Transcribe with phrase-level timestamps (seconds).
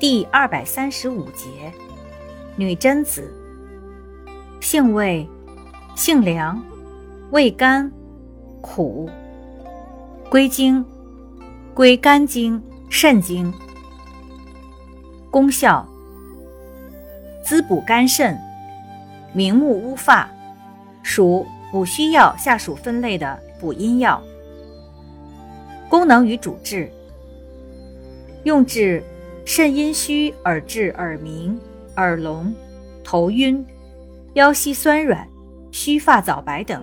[0.00, 1.70] 第二百三十五节，
[2.56, 3.30] 女贞子，
[4.58, 5.28] 性味，
[5.94, 6.58] 性凉，
[7.32, 7.92] 味甘，
[8.62, 9.10] 苦，
[10.30, 10.82] 归经，
[11.74, 13.52] 归肝经、肾经。
[15.30, 15.86] 功效，
[17.44, 18.38] 滋补肝肾，
[19.34, 20.26] 明目乌发，
[21.02, 24.18] 属补虚药下属分类的补阴药。
[25.90, 26.90] 功能与主治，
[28.44, 29.04] 用治
[29.52, 31.58] 肾阴虚而致耳鸣、
[31.96, 32.54] 耳聋、
[33.02, 33.66] 头晕、
[34.34, 35.26] 腰膝酸软、
[35.72, 36.78] 须发早白等；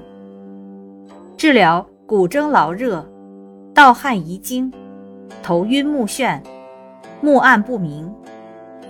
[1.38, 3.10] 治疗骨蒸劳热、
[3.74, 4.70] 盗汗遗精、
[5.42, 6.42] 头晕目眩、
[7.22, 8.14] 目暗不明。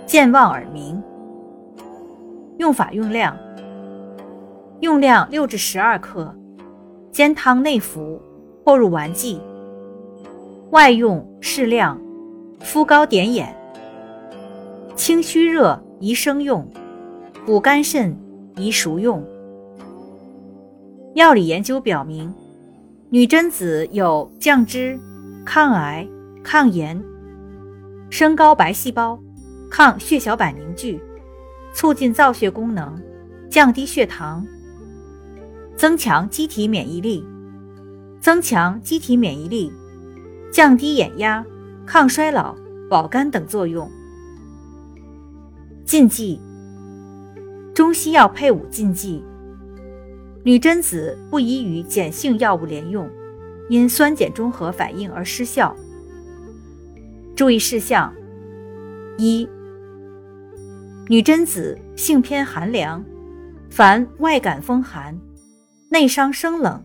[0.04, 1.00] 健忘耳鸣。
[2.56, 3.38] 用法用量：
[4.80, 6.34] 用量六至十二克，
[7.12, 8.20] 煎汤内服
[8.64, 9.40] 或入丸剂。
[10.70, 11.96] 外用适量，
[12.58, 13.54] 敷膏点眼。
[14.98, 16.68] 清虚热宜生用，
[17.46, 18.18] 补肝肾
[18.56, 19.24] 宜熟用。
[21.14, 22.34] 药理研究表明，
[23.08, 24.98] 女贞子有降脂、
[25.46, 26.04] 抗癌、
[26.42, 27.00] 抗炎、
[28.10, 29.16] 升高白细胞。
[29.70, 31.00] 抗血小板凝聚，
[31.72, 33.00] 促进造血功能，
[33.48, 34.44] 降低血糖，
[35.76, 37.24] 增强机体免疫力，
[38.20, 39.72] 增强机体免疫力，
[40.52, 41.44] 降低眼压，
[41.86, 42.56] 抗衰老、
[42.90, 43.88] 保肝等作用。
[45.88, 46.38] 禁忌：
[47.74, 49.24] 中西药配伍禁忌。
[50.44, 53.08] 女贞子不宜与碱性药物连用，
[53.70, 55.74] 因酸碱中和反应而失效。
[57.34, 58.12] 注意事项：
[59.16, 59.48] 一。
[61.08, 63.02] 女贞子性偏寒凉，
[63.70, 65.18] 凡外感风寒、
[65.88, 66.84] 内伤生冷、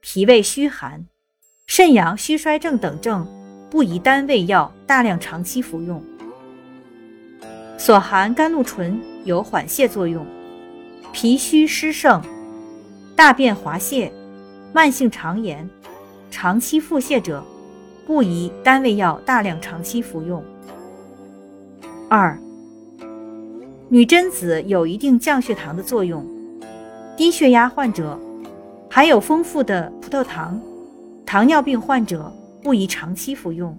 [0.00, 1.06] 脾胃虚寒、
[1.68, 3.24] 肾阳虚衰症等症，
[3.70, 6.02] 不宜单味药大量长期服用。
[7.84, 10.24] 所含甘露醇有缓泻作用，
[11.12, 12.18] 脾虚湿盛、
[13.14, 14.10] 大便滑泻、
[14.72, 15.68] 慢性肠炎、
[16.30, 17.44] 长期腹泻者，
[18.06, 20.42] 不宜单味药大量长期服用。
[22.08, 22.38] 二。
[23.90, 26.26] 女贞子有一定降血糖的作用，
[27.18, 28.18] 低血压患者
[28.90, 30.58] 含有丰富的葡萄糖，
[31.26, 33.78] 糖尿病患者不宜长期服用。